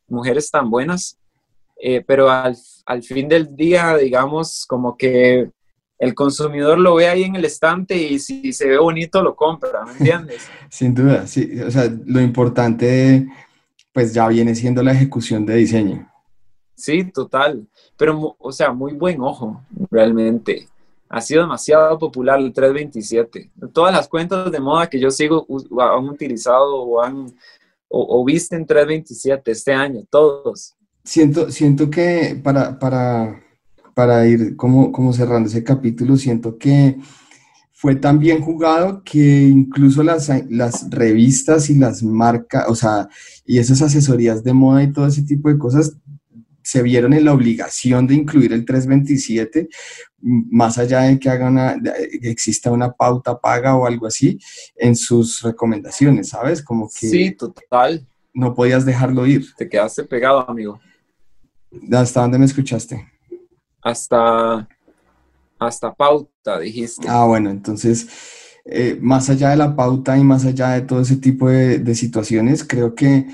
mujeres 0.08 0.50
tan 0.50 0.70
buenas, 0.70 1.18
eh, 1.82 2.02
pero 2.06 2.30
al, 2.30 2.56
al 2.86 3.02
fin 3.02 3.28
del 3.28 3.54
día, 3.54 3.94
digamos, 3.98 4.64
como 4.66 4.96
que 4.96 5.50
el 5.98 6.14
consumidor 6.14 6.78
lo 6.78 6.94
ve 6.94 7.08
ahí 7.08 7.24
en 7.24 7.36
el 7.36 7.44
estante 7.44 7.94
y 7.94 8.18
si 8.18 8.54
se 8.54 8.68
ve 8.68 8.78
bonito 8.78 9.22
lo 9.22 9.36
compra, 9.36 9.84
¿me 9.84 9.92
entiendes? 9.92 10.48
Sin 10.70 10.94
duda, 10.94 11.26
sí. 11.26 11.60
O 11.60 11.70
sea, 11.70 11.94
lo 12.06 12.22
importante 12.22 13.28
pues 13.92 14.14
ya 14.14 14.26
viene 14.28 14.54
siendo 14.54 14.82
la 14.82 14.92
ejecución 14.92 15.44
de 15.44 15.56
diseño. 15.56 16.10
Sí, 16.74 17.04
total. 17.04 17.68
Pero, 17.98 18.34
o 18.38 18.52
sea, 18.52 18.72
muy 18.72 18.94
buen 18.94 19.20
ojo, 19.20 19.60
realmente. 19.90 20.68
Ha 21.08 21.20
sido 21.20 21.42
demasiado 21.42 21.98
popular 21.98 22.38
el 22.38 22.52
327. 22.52 23.50
Todas 23.72 23.92
las 23.94 24.08
cuentas 24.08 24.50
de 24.50 24.60
moda 24.60 24.88
que 24.88 25.00
yo 25.00 25.10
sigo 25.10 25.46
han 25.80 26.08
utilizado 26.08 26.82
o 26.82 27.02
han 27.02 27.32
o, 27.88 28.24
visten 28.24 28.66
327 28.66 29.50
este 29.50 29.72
año, 29.72 30.02
todos. 30.10 30.74
siento, 31.04 31.50
siento 31.50 31.88
que 31.88 32.38
para, 32.42 32.78
para, 32.78 33.42
para 33.94 34.26
ir 34.26 34.56
como, 34.56 34.92
como 34.92 35.12
cerrando 35.12 35.48
ese 35.48 35.64
capítulo, 35.64 36.16
siento 36.16 36.58
que 36.58 36.98
fue 37.72 37.94
tan 37.94 38.18
bien 38.18 38.42
jugado 38.42 39.02
que 39.04 39.42
incluso 39.44 40.02
las, 40.02 40.30
las 40.50 40.90
revistas 40.90 41.70
y 41.70 41.76
las 41.76 42.02
marcas, 42.02 42.66
o 42.68 42.74
sea, 42.74 43.08
y 43.46 43.58
esas 43.58 43.80
asesorías 43.82 44.42
de 44.42 44.52
moda 44.52 44.82
y 44.82 44.92
todo 44.92 45.06
ese 45.06 45.22
tipo 45.22 45.48
de 45.48 45.58
cosas 45.58 45.96
se 46.68 46.82
vieron 46.82 47.14
en 47.14 47.24
la 47.24 47.32
obligación 47.32 48.06
de 48.06 48.14
incluir 48.14 48.52
el 48.52 48.66
327, 48.66 49.70
más 50.20 50.76
allá 50.76 51.00
de 51.00 51.18
que 51.18 51.30
haga 51.30 51.48
una, 51.48 51.74
exista 52.20 52.70
una 52.70 52.92
pauta 52.92 53.40
paga 53.40 53.74
o 53.74 53.86
algo 53.86 54.06
así, 54.06 54.38
en 54.76 54.94
sus 54.94 55.40
recomendaciones, 55.40 56.28
¿sabes? 56.28 56.62
Como 56.62 56.86
que... 56.88 57.08
Sí, 57.08 57.30
total. 57.30 58.06
No 58.34 58.54
podías 58.54 58.84
dejarlo 58.84 59.26
ir. 59.26 59.46
Te 59.56 59.66
quedaste 59.66 60.04
pegado, 60.04 60.46
amigo. 60.46 60.78
¿Hasta 61.90 62.20
dónde 62.20 62.38
me 62.38 62.44
escuchaste? 62.44 63.10
Hasta, 63.80 64.68
hasta 65.58 65.94
pauta, 65.94 66.58
dijiste. 66.58 67.06
Ah, 67.08 67.24
bueno, 67.24 67.48
entonces, 67.48 68.08
eh, 68.66 68.98
más 69.00 69.30
allá 69.30 69.48
de 69.48 69.56
la 69.56 69.74
pauta 69.74 70.18
y 70.18 70.22
más 70.22 70.44
allá 70.44 70.72
de 70.72 70.82
todo 70.82 71.00
ese 71.00 71.16
tipo 71.16 71.48
de, 71.48 71.78
de 71.78 71.94
situaciones, 71.94 72.62
creo 72.62 72.94
que 72.94 73.26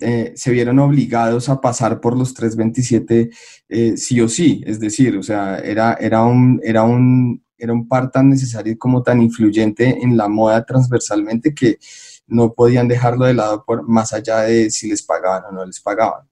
eh, 0.00 0.32
se 0.34 0.50
vieron 0.50 0.78
obligados 0.78 1.48
a 1.48 1.60
pasar 1.60 2.00
por 2.00 2.16
los 2.16 2.34
327 2.34 3.30
eh, 3.68 3.96
sí 3.96 4.20
o 4.20 4.28
sí, 4.28 4.62
es 4.66 4.80
decir, 4.80 5.16
o 5.16 5.22
sea, 5.22 5.58
era, 5.58 5.94
era, 5.94 6.24
un, 6.24 6.60
era, 6.64 6.82
un, 6.82 7.44
era 7.58 7.72
un 7.72 7.86
par 7.86 8.10
tan 8.10 8.30
necesario 8.30 8.76
como 8.78 9.02
tan 9.02 9.20
influyente 9.20 10.02
en 10.02 10.16
la 10.16 10.28
moda 10.28 10.64
transversalmente 10.64 11.54
que 11.54 11.78
no 12.26 12.52
podían 12.54 12.88
dejarlo 12.88 13.26
de 13.26 13.34
lado 13.34 13.64
por 13.64 13.86
más 13.86 14.12
allá 14.12 14.40
de 14.40 14.70
si 14.70 14.88
les 14.88 15.02
pagaban 15.02 15.44
o 15.46 15.52
no 15.52 15.66
les 15.66 15.80
pagaban. 15.80 16.26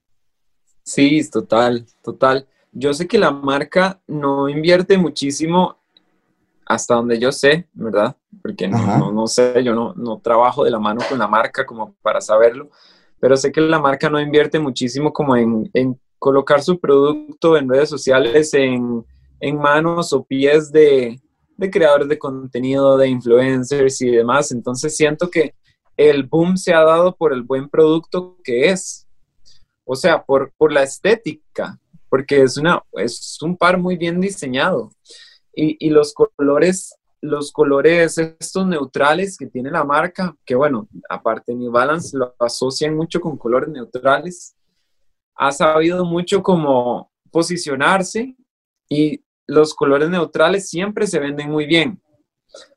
Sí, 0.83 1.21
total, 1.29 1.85
total. 2.01 2.47
Yo 2.71 2.93
sé 2.93 3.07
que 3.07 3.19
la 3.19 3.31
marca 3.31 3.99
no 4.07 4.49
invierte 4.49 4.97
muchísimo 4.97 5.77
hasta 6.65 6.95
donde 6.95 7.19
yo 7.19 7.31
sé, 7.31 7.67
¿verdad? 7.73 8.15
Porque 8.41 8.67
no, 8.67 9.11
no, 9.11 9.27
sé, 9.27 9.63
yo 9.63 9.73
no, 9.73 9.93
no 9.95 10.19
trabajo 10.19 10.63
de 10.63 10.71
la 10.71 10.79
mano 10.79 11.01
con 11.09 11.19
la 11.19 11.27
marca 11.27 11.65
como 11.65 11.93
para 12.01 12.21
saberlo, 12.21 12.69
pero 13.19 13.37
sé 13.37 13.51
que 13.51 13.61
la 13.61 13.79
marca 13.79 14.09
no 14.09 14.19
invierte 14.19 14.59
muchísimo 14.59 15.11
como 15.11 15.35
en, 15.35 15.69
colocar 16.17 16.61
su 16.61 16.79
producto 16.79 17.57
en 17.57 17.69
redes 17.69 17.89
sociales 17.89 18.53
en, 18.53 19.05
manos 19.57 20.11
o 20.13 20.23
pies 20.23 20.71
de, 20.71 21.19
creadores 21.71 22.09
de 22.09 22.19
contenido, 22.19 22.97
de 22.97 23.07
influencers 23.07 24.01
y 24.01 24.09
demás. 24.09 24.51
Entonces 24.51 24.95
siento 24.95 25.29
que 25.29 25.55
el 25.95 26.23
boom 26.23 26.57
se 26.57 26.73
ha 26.73 26.83
dado 26.83 27.15
por 27.15 27.33
el 27.33 27.43
buen 27.43 27.69
producto 27.69 28.37
que 28.43 28.69
es. 28.69 29.07
O 29.85 29.95
sea, 29.95 30.23
por, 30.23 30.53
por 30.57 30.71
la 30.71 30.83
estética, 30.83 31.79
porque 32.09 32.43
es, 32.43 32.57
una, 32.57 32.83
es 32.93 33.37
un 33.41 33.57
par 33.57 33.77
muy 33.77 33.97
bien 33.97 34.21
diseñado. 34.21 34.91
Y, 35.53 35.77
y 35.85 35.89
los 35.89 36.13
colores 36.13 36.98
los 37.21 37.51
colores 37.51 38.17
estos 38.17 38.65
neutrales 38.65 39.37
que 39.37 39.47
tiene 39.47 39.71
la 39.71 39.83
marca, 39.83 40.35
que 40.45 40.55
bueno, 40.55 40.87
aparte 41.09 41.53
New 41.53 41.71
Balance 41.71 42.17
lo 42.17 42.35
asocian 42.39 42.95
mucho 42.95 43.19
con 43.19 43.37
colores 43.37 43.69
neutrales, 43.69 44.55
ha 45.35 45.51
sabido 45.51 46.05
mucho 46.05 46.41
como 46.43 47.11
posicionarse 47.31 48.35
y 48.89 49.23
los 49.47 49.73
colores 49.73 50.09
neutrales 50.09 50.69
siempre 50.69 51.07
se 51.07 51.19
venden 51.19 51.49
muy 51.51 51.65
bien. 51.65 52.01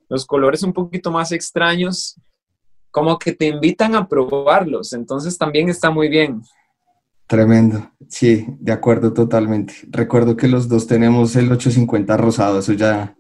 Los 0.08 0.26
colores 0.26 0.62
un 0.62 0.72
poquito 0.72 1.10
más 1.10 1.32
extraños, 1.32 2.20
como 2.90 3.18
que 3.18 3.32
te 3.32 3.46
invitan 3.46 3.94
a 3.94 4.08
probarlos, 4.08 4.92
entonces 4.92 5.38
también 5.38 5.68
está 5.68 5.90
muy 5.90 6.08
bien. 6.08 6.42
Tremendo, 7.26 7.90
sí, 8.08 8.46
de 8.60 8.72
acuerdo 8.72 9.12
totalmente. 9.12 9.74
Recuerdo 9.88 10.36
que 10.36 10.48
los 10.48 10.68
dos 10.68 10.86
tenemos 10.86 11.34
el 11.36 11.50
850 11.50 12.16
rosado, 12.16 12.58
eso 12.58 12.74
ya 12.74 13.16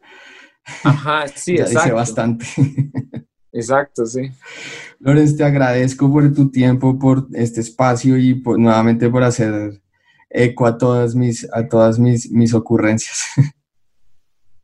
Ajá, 0.64 1.28
sí, 1.34 1.54
exacto. 1.54 1.94
bastante. 1.94 2.46
Exacto, 3.54 4.06
sí. 4.06 4.30
Lorenz, 4.98 5.36
te 5.36 5.44
agradezco 5.44 6.10
por 6.10 6.32
tu 6.32 6.50
tiempo, 6.50 6.98
por 6.98 7.26
este 7.34 7.60
espacio 7.60 8.16
y 8.16 8.42
nuevamente 8.56 9.10
por 9.10 9.22
hacer 9.22 9.78
eco 10.30 10.64
a 10.64 10.78
todas 10.78 11.14
mis, 11.14 11.46
a 11.52 11.68
todas 11.68 11.98
mis, 11.98 12.30
mis 12.30 12.54
ocurrencias. 12.54 13.26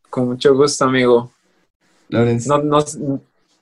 Con 0.08 0.28
mucho 0.28 0.54
gusto, 0.54 0.86
amigo. 0.86 1.30
Lorenz. 2.08 2.46
No, 2.46 2.62
no, 2.62 2.78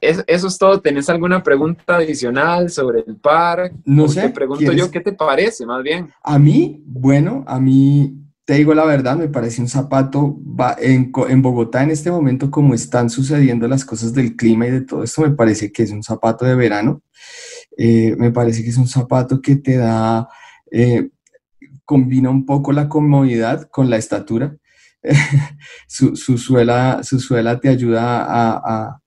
eso 0.00 0.46
es 0.46 0.58
todo. 0.58 0.80
¿Tenés 0.80 1.08
alguna 1.08 1.42
pregunta 1.42 1.96
adicional 1.96 2.70
sobre 2.70 3.00
el 3.00 3.16
par? 3.16 3.72
No 3.84 4.06
sé. 4.06 4.22
Te 4.22 4.30
pregunto 4.30 4.72
yo, 4.72 4.90
¿qué 4.92 5.00
te 5.00 5.12
parece, 5.12 5.66
más 5.66 5.82
bien? 5.82 6.12
A 6.22 6.38
mí, 6.38 6.82
bueno, 6.86 7.44
a 7.48 7.58
mí 7.58 8.14
te 8.46 8.54
digo 8.54 8.74
la 8.74 8.84
verdad, 8.84 9.16
me 9.16 9.28
parece 9.28 9.60
un 9.60 9.68
zapato 9.68 10.38
en, 10.78 11.12
en, 11.28 11.42
Bogotá 11.42 11.82
en 11.82 11.90
este 11.90 12.12
momento, 12.12 12.48
como 12.48 12.74
están 12.74 13.10
sucediendo 13.10 13.66
las 13.66 13.84
cosas 13.84 14.14
del 14.14 14.36
clima 14.36 14.68
y 14.68 14.70
de 14.70 14.82
todo 14.82 15.02
esto, 15.02 15.22
me 15.22 15.32
parece 15.32 15.72
que 15.72 15.82
es 15.82 15.90
un 15.90 16.04
zapato 16.04 16.44
de 16.44 16.54
verano. 16.54 17.02
Eh, 17.76 18.14
me 18.16 18.30
parece 18.30 18.62
que 18.62 18.70
es 18.70 18.76
un 18.76 18.86
zapato 18.86 19.42
que 19.42 19.56
te 19.56 19.76
da, 19.76 20.28
eh, 20.70 21.10
combina 21.84 22.30
un 22.30 22.46
poco 22.46 22.70
la 22.70 22.88
comodidad 22.88 23.68
con 23.68 23.90
la 23.90 23.96
estatura. 23.96 24.56
su, 25.88 26.14
suela, 26.16 27.00
su 27.02 27.18
suela 27.18 27.58
te 27.58 27.68
ayuda 27.68 28.24
a, 28.28 29.00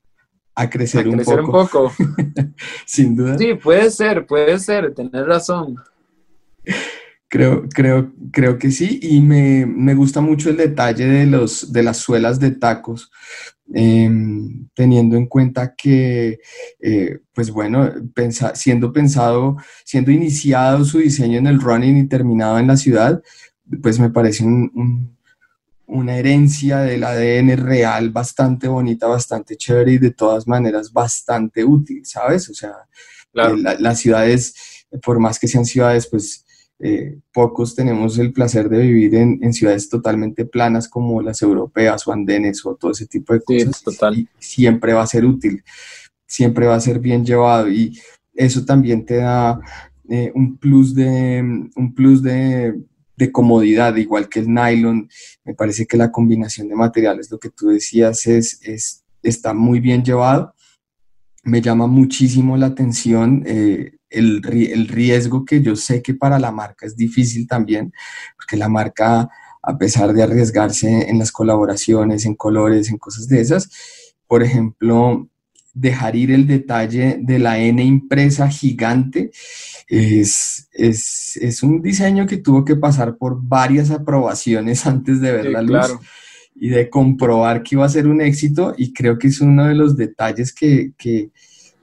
a, 0.54 0.70
crecer, 0.70 1.08
un 1.08 1.18
poco. 1.24 1.40
un 1.40 1.52
poco. 1.52 1.94
Sin 2.86 3.16
duda. 3.16 3.38
Sí, 3.38 3.54
puede 3.54 3.90
ser, 3.90 4.26
puede 4.26 4.60
ser, 4.60 4.94
tener 4.94 5.26
razón. 5.26 5.78
Creo, 7.32 7.70
creo, 7.70 8.12
creo 8.32 8.58
que 8.58 8.72
sí, 8.72 9.00
y 9.04 9.22
me, 9.22 9.64
me, 9.68 9.94
gusta 9.94 10.20
mucho 10.20 10.50
el 10.50 10.58
detalle 10.58 11.06
de, 11.06 11.28
los, 11.28 11.72
de 11.72 11.84
las 11.84 11.98
suelas 11.98 12.40
de 12.40 12.50
tacos, 12.50 13.12
em, 13.72 14.68
teniendo 14.74 15.16
en 15.16 15.28
cuenta 15.28 15.76
que, 15.76 16.40
eh, 16.80 17.20
pues 17.32 17.52
bueno, 17.52 17.88
siendo 18.56 18.92
pensado, 18.92 19.58
siendo 19.86 20.10
iniciado 20.10 20.84
su 20.86 20.98
diseño 20.98 21.38
en 21.38 21.46
el 21.46 21.62
running 21.62 21.98
y 21.98 22.08
terminado 22.08 22.58
en 22.58 22.66
la 22.66 22.78
ciudad, 22.78 23.22
pues 23.84 24.00
me 24.00 24.10
parece 24.10 24.44
una 25.86 26.18
herencia 26.18 26.80
del 26.80 27.04
ADN 27.04 27.58
real 27.58 28.10
bastante 28.10 28.68
bonita, 28.68 29.06
bastante 29.06 29.56
chévere 29.56 29.94
y 29.94 29.98
de 30.00 30.12
todas 30.12 30.48
maneras 30.48 30.92
bastante 30.92 31.64
útil, 31.64 32.04
¿sabes? 32.06 32.50
O 32.50 32.56
sea, 32.56 32.74
eh, 33.36 33.78
las 33.80 34.00
ciudades, 34.00 34.86
por 35.04 35.20
más 35.20 35.38
que 35.38 35.48
sean 35.48 35.66
ciudades, 35.66 36.08
pues 36.08 36.46
eh, 36.80 37.20
pocos 37.34 37.76
tenemos 37.76 38.18
el 38.18 38.32
placer 38.32 38.70
de 38.70 38.80
vivir 38.80 39.14
en, 39.16 39.54
ciudades 39.54 39.90
totalmente 39.90 40.46
planas 40.46 40.88
como 40.88 41.22
las 41.22 41.42
europeas 41.42 42.08
o 42.08 42.14
andenes 42.14 42.66
o 42.66 42.76
todo 42.76 42.92
ese 42.92 43.06
tipo 43.06 43.34
de 43.34 43.42
cosas. 43.42 43.84
total. 43.84 44.28
siempre 44.40 44.94
va 44.94 45.04
a 45.04 45.08
ser 45.08 45.26
útil, 45.26 45.64
siempre 46.26 46.68
va 46.68 46.76
a 46.76 46.80
ser 46.80 47.00
bien 47.00 47.26
llevado 47.26 47.70
y 47.70 48.00
eso 48.34 48.64
también 48.64 49.06
te 49.06 49.18
da 49.18 49.60
eh, 50.10 50.32
un 50.34 50.58
plus, 50.58 50.96
de, 50.96 51.42
un 51.76 51.94
plus 51.94 52.24
de, 52.24 52.82
comodidad, 53.34 53.98
igual 53.98 54.30
que 54.30 54.40
el 54.40 54.54
nylon. 54.54 55.10
Me 55.44 55.54
parece 55.54 55.86
que 55.86 55.98
la 55.98 56.10
combinación 56.10 56.70
de 56.70 56.76
materiales, 56.76 57.30
lo 57.30 57.38
que 57.38 57.50
tú 57.50 57.68
decías, 57.68 58.26
es, 58.26 58.60
es 58.64 59.04
está 59.22 59.54
muy 59.54 59.80
bien 59.80 60.04
llevado. 60.04 60.54
Me 61.44 61.62
llama 61.62 61.88
muchísimo 61.88 62.58
la 62.58 62.68
atención. 62.68 63.44
Eh, 63.46 63.99
el, 64.10 64.42
riesgo 64.88 65.46
que 65.46 65.62
yo 65.62 65.76
sé 65.76 66.02
que 66.02 66.14
para 66.14 66.40
la 66.40 66.52
marca 66.52 66.86
es 66.86 66.96
difícil 66.96 67.48
también, 67.48 67.94
porque 68.36 68.58
la 68.58 68.70
marca, 68.70 69.30
a 69.62 69.78
pesar 69.78 70.14
de 70.14 70.24
arriesgarse 70.24 71.10
en 71.10 71.20
las 71.20 71.32
colaboraciones, 71.32 72.26
en 72.26 72.36
colores, 72.36 72.90
en 72.90 72.98
cosas 72.98 73.28
de 73.28 73.42
esas, 73.42 73.70
por 74.28 74.44
ejemplo, 74.44 75.30
dejar 75.74 76.16
ir 76.16 76.32
el 76.32 76.48
detalle 76.48 77.20
de 77.22 77.40
la 77.40 77.60
N 77.60 77.84
impresa 77.84 78.50
gigante 78.50 79.32
es, 79.88 80.70
es, 80.74 81.64
un 81.64 81.82
diseño 81.82 82.28
que 82.28 82.38
tuvo 82.38 82.64
que 82.64 82.76
pasar 82.76 83.18
por 83.18 83.40
varias 83.42 83.90
aprobaciones 83.92 84.86
antes 84.86 85.22
de 85.22 85.32
ver 85.32 85.46
la 85.48 85.62
luz. 85.62 85.98
Y 86.62 86.68
de 86.68 86.90
comprobar 86.90 87.64
que 87.64 87.76
iba 87.76 87.86
a 87.86 87.90
ser 87.90 88.06
un 88.06 88.20
éxito, 88.20 88.74
y 88.78 88.92
creo 88.92 89.18
que 89.18 89.30
es 89.30 89.40
uno 89.40 89.68
de 89.68 89.76
los 89.76 89.96
detalles 89.96 90.54
que, 90.54 90.92
que, 90.98 91.32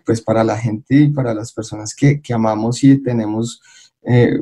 pues 0.06 0.22
para 0.22 0.44
la 0.44 0.56
gente 0.56 0.94
y 0.94 1.08
para 1.08 1.34
las 1.34 1.52
personas 1.52 1.94
que, 1.94 2.22
que 2.22 2.32
amamos 2.32 2.82
y 2.84 3.02
tenemos 3.02 3.60
eh, 4.02 4.38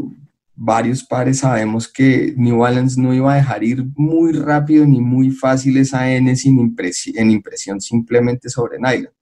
varios 0.54 1.02
pares, 1.02 1.38
sabemos 1.38 1.88
que 1.88 2.34
New 2.36 2.58
Balance 2.58 3.00
no 3.00 3.14
iba 3.14 3.32
a 3.32 3.36
dejar 3.36 3.64
ir 3.64 3.84
muy 3.96 4.32
rápido 4.32 4.86
ni 4.86 5.00
muy 5.00 5.30
fácil 5.30 5.78
esa 5.78 6.12
N 6.12 6.36
sin 6.36 6.60
impresión, 6.60 7.16
en 7.18 7.30
impresión 7.30 7.80
simplemente 7.80 8.50
sobre 8.50 8.78
nylon. 8.78 9.12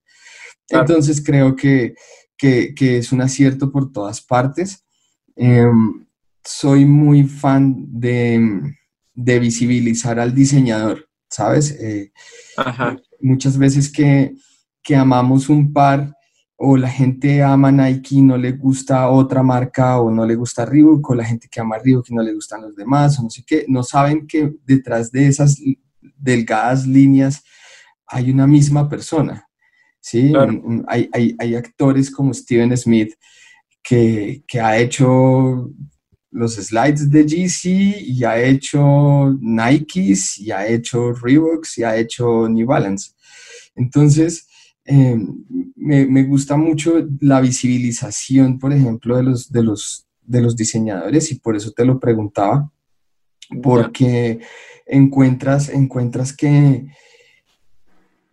Entonces 0.68 1.22
creo 1.24 1.54
que, 1.54 1.94
que, 2.36 2.74
que, 2.74 2.98
es 2.98 3.12
un 3.12 3.20
acierto 3.20 3.70
por 3.70 3.92
todas 3.92 4.20
partes. 4.20 4.84
Em, 5.36 6.06
soy 6.44 6.84
muy 6.84 7.24
fan 7.24 7.86
de, 7.88 8.74
de, 9.14 9.38
visibilizar 9.38 10.18
al 10.18 10.34
diseñador, 10.34 11.08
¿sabes? 11.28 11.70
Eh, 11.80 12.12
muchas 13.20 13.56
veces 13.56 13.90
que, 13.90 14.34
que 14.82 14.96
amamos 14.96 15.48
un 15.48 15.72
par, 15.72 16.14
o 16.64 16.76
la 16.76 16.88
gente 16.88 17.42
ama 17.42 17.72
Nike 17.72 18.14
y 18.16 18.22
no 18.22 18.36
le 18.36 18.52
gusta 18.52 19.08
otra 19.08 19.42
marca 19.42 20.00
o 20.00 20.12
no 20.12 20.24
le 20.24 20.36
gusta 20.36 20.64
Reebok, 20.64 21.10
o 21.10 21.14
la 21.16 21.24
gente 21.24 21.48
que 21.50 21.60
ama 21.60 21.76
Reebok 21.76 22.08
y 22.08 22.14
no 22.14 22.22
le 22.22 22.32
gustan 22.32 22.62
los 22.62 22.76
demás, 22.76 23.18
o 23.18 23.24
no 23.24 23.30
sé 23.30 23.42
qué, 23.44 23.64
no 23.66 23.82
saben 23.82 24.28
que 24.28 24.52
detrás 24.64 25.10
de 25.10 25.26
esas 25.26 25.58
delgadas 26.16 26.86
líneas 26.86 27.42
hay 28.06 28.30
una 28.30 28.46
misma 28.46 28.88
persona, 28.88 29.44
¿sí? 30.00 30.32
Hay, 30.86 31.10
hay, 31.12 31.34
hay, 31.36 31.54
actores 31.56 32.08
como 32.12 32.32
Steven 32.32 32.76
Smith 32.76 33.12
que, 33.82 34.44
que 34.46 34.60
ha 34.60 34.78
hecho 34.78 35.68
los 36.30 36.54
slides 36.54 37.10
de 37.10 37.24
GC 37.24 38.02
y 38.06 38.22
ha 38.22 38.40
hecho 38.40 39.36
Nikes 39.40 40.38
y 40.38 40.52
ha 40.52 40.64
hecho 40.68 41.12
Reeboks 41.12 41.78
y 41.78 41.82
ha 41.82 41.96
hecho 41.96 42.48
New 42.48 42.68
Balance. 42.68 43.10
Entonces, 43.74 44.46
Em, 44.84 45.44
me, 45.76 46.24
gusta 46.24 46.56
mucho 46.56 47.06
la 47.20 47.40
visibilización, 47.40 48.58
por 48.58 48.72
ejemplo, 48.72 49.16
de 49.16 49.22
los, 49.22 49.52
de, 49.52 49.62
los, 49.62 50.06
de 50.22 50.42
los 50.42 50.56
diseñadores 50.56 51.30
y 51.30 51.36
por 51.36 51.56
eso 51.56 51.70
te 51.72 51.84
lo 51.84 52.00
preguntaba, 52.00 52.70
porque 53.62 54.40
encuentras, 54.86 55.68
encuentras 55.68 56.34
que, 56.34 56.86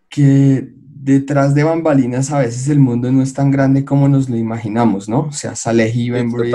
que 0.10 0.70
detrás 0.74 1.54
de 1.54 1.64
bambalinas 1.64 2.32
a 2.32 2.40
veces 2.40 2.68
el 2.70 2.80
mundo 2.80 3.12
no 3.12 3.22
es 3.22 3.34
tan 3.34 3.52
grande 3.52 3.86
como 3.86 4.08
nos 4.08 4.30
lo 4.30 4.36
imaginamos, 4.36 5.08
¿no? 5.08 5.22
O 5.22 5.32
sea, 5.32 5.56
Salehi 5.56 6.10
Benbury, 6.10 6.52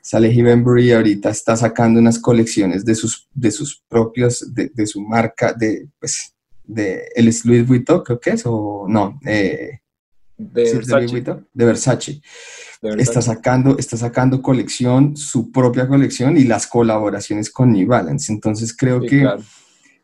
Salehi 0.00 0.42
Benbury 0.42 0.92
ahorita 0.92 1.30
está 1.30 1.56
sacando 1.56 2.00
unas 2.00 2.18
colecciones 2.18 2.84
de 2.84 2.94
sus, 2.94 3.28
de 3.32 3.50
sus 3.50 3.82
propios, 3.88 4.52
de, 4.54 4.70
de 4.74 4.86
su 4.86 5.00
marca, 5.02 5.52
de, 5.52 5.88
pues, 5.98 6.29
de 6.74 7.08
el 7.14 7.28
es 7.28 7.44
Louis 7.44 7.66
Vuitton, 7.66 8.02
creo 8.02 8.20
que 8.20 8.30
es, 8.30 8.42
o 8.46 8.86
no, 8.88 9.18
de, 9.22 9.80
Versace. 10.36 11.20
De, 11.52 11.64
Versace. 11.64 12.22
Está 12.98 13.20
sacando, 13.20 13.76
está 13.78 13.96
sacando 13.96 14.40
colección, 14.40 15.16
su 15.16 15.50
propia 15.52 15.86
colección 15.86 16.38
y 16.38 16.44
las 16.44 16.66
colaboraciones 16.66 17.50
con 17.50 17.72
New 17.72 17.86
Balance. 17.86 18.32
Entonces 18.32 18.74
creo 18.74 19.00
que 19.00 19.28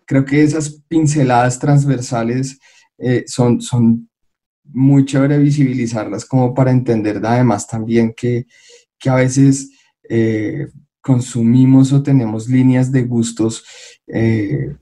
creo 0.07 0.25
que 0.25 0.43
esas 0.43 0.71
pinceladas 0.89 1.59
transversales 1.59 2.59
eh, 2.97 3.25
son, 3.27 3.61
son 3.61 4.09
muy 4.65 5.05
chévere 5.05 5.39
visibilizarlas 5.39 6.25
como 6.25 6.55
para 6.55 6.71
entender 6.71 7.21
además 7.25 7.67
también 7.67 8.15
que, 8.17 8.47
que 8.99 9.11
a 9.11 9.17
veces 9.17 9.71
eh, 10.09 10.69
consumimos 11.01 11.93
o 11.93 12.03
tenemos 12.03 12.49
líneas 12.49 12.91
de 12.91 13.03
gustos 13.03 13.65
eh, 14.07 14.77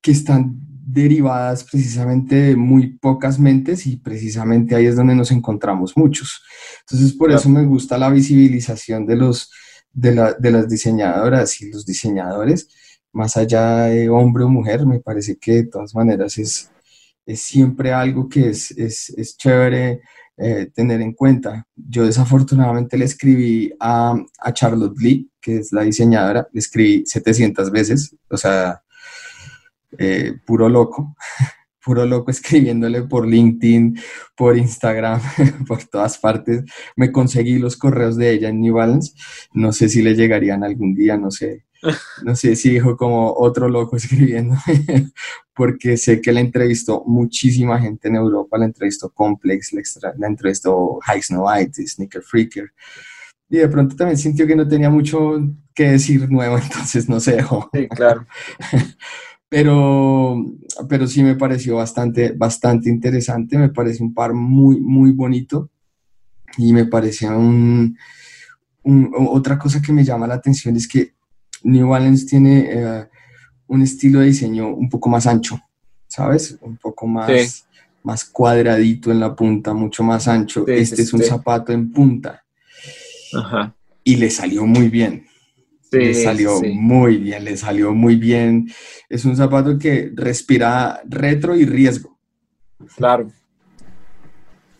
que 0.00 0.10
están 0.10 0.60
derivadas 0.86 1.64
precisamente 1.64 2.36
de 2.36 2.56
muy 2.56 2.98
pocas 2.98 3.38
mentes 3.38 3.86
y 3.86 3.96
precisamente 3.96 4.74
ahí 4.74 4.86
es 4.86 4.96
donde 4.96 5.14
nos 5.14 5.30
encontramos 5.30 5.96
muchos. 5.96 6.42
Entonces, 6.80 7.16
por 7.16 7.32
eso 7.32 7.48
me 7.48 7.64
gusta 7.64 7.96
la 7.96 8.10
visibilización 8.10 9.06
de, 9.06 9.16
los, 9.16 9.50
de, 9.92 10.12
las 10.50 10.68
diseñadoras 10.68 11.60
y 11.60 11.70
los 11.70 11.86
diseñadores, 11.86 12.68
más 13.12 13.36
allá 13.36 13.84
de 13.84 14.08
hombre 14.08 14.44
o 14.44 14.48
mujer, 14.48 14.84
me 14.86 15.00
parece 15.00 15.36
que 15.36 15.52
de 15.52 15.66
todas 15.66 15.94
maneras 15.94 16.36
es, 16.36 16.70
es 17.24 17.40
siempre 17.40 17.92
algo 17.92 18.28
que 18.28 18.50
es, 18.50 18.70
es, 18.72 19.36
chévere 19.38 20.02
eh, 20.36 20.70
tener 20.74 21.00
en 21.00 21.14
cuenta. 21.14 21.66
Yo 21.74 22.04
desafortunadamente 22.04 22.98
le 22.98 23.06
escribí 23.06 23.72
a, 23.80 24.14
a 24.38 24.52
Charlotte 24.52 24.98
Lee, 24.98 25.30
que 25.40 25.58
es 25.58 25.72
la 25.72 25.82
diseñadora, 25.82 26.46
le 26.52 26.58
escribí 26.58 27.04
700 27.06 27.70
veces, 27.70 28.14
o 28.28 28.36
sea, 28.36 28.83
eh, 29.98 30.34
puro 30.46 30.68
loco, 30.68 31.16
puro 31.84 32.06
loco 32.06 32.30
escribiéndole 32.30 33.02
por 33.02 33.26
LinkedIn, 33.26 33.98
por 34.36 34.56
Instagram, 34.56 35.20
por 35.68 35.84
todas 35.84 36.18
partes. 36.18 36.64
Me 36.96 37.12
conseguí 37.12 37.58
los 37.58 37.76
correos 37.76 38.16
de 38.16 38.30
ella 38.30 38.48
en 38.48 38.60
New 38.60 38.74
Balance. 38.74 39.12
No 39.52 39.72
sé 39.72 39.88
si 39.88 40.02
le 40.02 40.14
llegarían 40.14 40.64
algún 40.64 40.94
día, 40.94 41.16
no 41.16 41.30
sé. 41.30 41.64
No 42.24 42.34
sé 42.34 42.56
si 42.56 42.70
dijo 42.70 42.96
como 42.96 43.32
otro 43.34 43.68
loco 43.68 43.96
escribiendo, 43.96 44.56
porque 45.54 45.96
sé 45.96 46.20
que 46.20 46.32
la 46.32 46.40
entrevistó 46.40 47.04
muchísima 47.06 47.80
gente 47.80 48.08
en 48.08 48.16
Europa, 48.16 48.58
la 48.58 48.64
entrevistó 48.64 49.10
Complex, 49.10 49.72
la, 50.18 50.26
entrevistó 50.26 50.98
High 51.02 51.22
Snow 51.22 51.46
White, 51.46 51.86
Sneaker 51.86 52.22
Freaker. 52.22 52.72
Y 53.50 53.58
de 53.58 53.68
pronto 53.68 53.94
también 53.94 54.16
sintió 54.16 54.46
que 54.46 54.56
no 54.56 54.66
tenía 54.66 54.90
mucho 54.90 55.38
que 55.74 55.90
decir 55.90 56.30
nuevo, 56.30 56.58
entonces 56.58 57.08
no 57.08 57.20
se 57.20 57.36
dejó. 57.36 57.68
Sí, 57.72 57.88
claro. 57.88 58.26
Pero, 59.48 60.44
pero 60.88 61.06
sí 61.06 61.22
me 61.22 61.36
pareció 61.36 61.76
bastante, 61.76 62.32
bastante 62.32 62.88
interesante, 62.88 63.58
me 63.58 63.68
parece 63.68 64.02
un 64.02 64.12
par 64.12 64.34
muy, 64.34 64.80
muy 64.80 65.12
bonito 65.12 65.70
y 66.56 66.72
me 66.72 66.86
parece 66.86 67.28
un, 67.28 67.96
otra 69.16 69.58
cosa 69.58 69.80
que 69.80 69.92
me 69.92 70.04
llama 70.04 70.26
la 70.26 70.34
atención 70.34 70.76
es 70.76 70.88
que 70.88 71.14
New 71.62 71.88
Balance 71.88 72.26
tiene 72.26 72.68
eh, 72.70 73.08
un 73.68 73.82
estilo 73.82 74.20
de 74.20 74.26
diseño 74.26 74.68
un 74.68 74.88
poco 74.88 75.08
más 75.08 75.26
ancho, 75.26 75.58
¿sabes? 76.06 76.58
Un 76.60 76.76
poco 76.76 77.06
más, 77.06 77.66
más 78.02 78.24
cuadradito 78.24 79.10
en 79.10 79.20
la 79.20 79.34
punta, 79.34 79.72
mucho 79.72 80.02
más 80.02 80.28
ancho. 80.28 80.66
este 80.68 81.02
es 81.02 81.12
un 81.12 81.22
zapato 81.22 81.72
en 81.72 81.90
punta. 81.90 82.44
Y 84.04 84.16
le 84.16 84.30
salió 84.30 84.66
muy 84.66 84.88
bien 84.90 85.24
le 85.98 86.14
salió 86.14 86.60
muy 86.62 87.16
bien, 87.16 87.44
le 87.44 87.56
salió 87.56 87.92
muy 87.92 88.16
bien. 88.16 88.70
Es 89.08 89.24
un 89.24 89.36
zapato 89.36 89.78
que 89.78 90.10
respira 90.14 91.02
retro 91.04 91.56
y 91.56 91.64
riesgo. 91.64 92.18
Claro. 92.96 93.30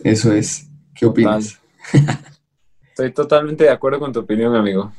Eso 0.02 0.32
es. 0.32 0.68
¿Qué 0.94 1.06
opinas? 1.06 1.58
Estoy 2.90 3.12
totalmente 3.12 3.64
de 3.64 3.70
acuerdo 3.70 3.98
con 3.98 4.12
tu 4.12 4.20
opinión, 4.20 4.54
amigo. 4.54 4.92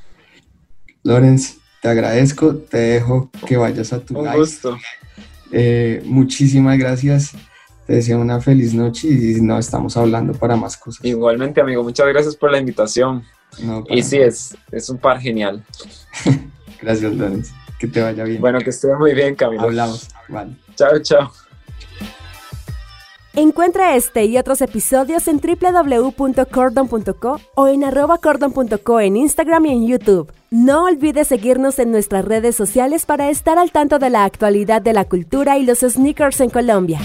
Lorenz, 1.03 1.57
te 1.81 1.87
agradezco, 1.87 2.55
te 2.55 2.77
dejo 2.77 3.29
que 3.45 3.57
vayas 3.57 3.93
a 3.93 3.99
tu 3.99 4.19
Un 4.19 4.33
gusto. 4.33 4.77
Eh, 5.51 6.01
muchísimas 6.03 6.77
gracias. 6.77 7.33
Te 7.85 7.93
deseo 7.93 8.19
una 8.19 8.41
feliz 8.41 8.73
noche 8.73 9.07
y 9.07 9.41
nos 9.41 9.65
estamos 9.65 9.95
hablando 9.95 10.33
para 10.33 10.55
más 10.55 10.75
cosas. 10.75 11.05
Igualmente, 11.05 11.61
amigo, 11.61 11.83
muchas 11.83 12.07
gracias 12.07 12.35
por 12.35 12.51
la 12.51 12.57
invitación 12.57 13.23
y 13.89 14.03
sí, 14.03 14.17
es, 14.17 14.55
es 14.71 14.89
un 14.89 14.97
par 14.97 15.19
genial. 15.19 15.63
Gracias, 16.81 17.13
Lorenz. 17.13 17.51
Que 17.79 17.87
te 17.87 18.01
vaya 18.01 18.23
bien. 18.23 18.41
Bueno, 18.41 18.59
que 18.59 18.69
esté 18.69 18.93
muy 18.95 19.13
bien, 19.13 19.35
Camilo. 19.35 19.63
Hablamos. 19.63 20.07
Vale. 20.29 20.55
Chao, 20.75 20.99
chao. 20.99 21.31
Encuentra 23.33 23.97
este 23.97 24.25
y 24.25 24.37
otros 24.37 24.61
episodios 24.61 25.27
en 25.27 25.41
www.cordon.co 25.41 27.41
o 27.55 27.67
en 27.67 27.83
arroba 27.83 28.19
cordon.co 28.19 29.01
en 29.01 29.17
Instagram 29.17 29.65
y 29.65 29.71
en 29.71 29.87
YouTube. 29.87 30.31
No 30.51 30.85
olvides 30.85 31.27
seguirnos 31.27 31.79
en 31.79 31.91
nuestras 31.91 32.23
redes 32.23 32.55
sociales 32.55 33.05
para 33.05 33.29
estar 33.29 33.59
al 33.59 33.71
tanto 33.71 33.99
de 33.99 34.09
la 34.09 34.23
actualidad 34.23 34.81
de 34.81 34.93
la 34.93 35.03
cultura 35.03 35.57
y 35.57 35.65
los 35.65 35.79
sneakers 35.79 36.39
en 36.39 36.49
Colombia. 36.49 37.01